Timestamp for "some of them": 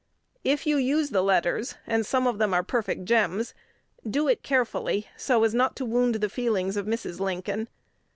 2.03-2.55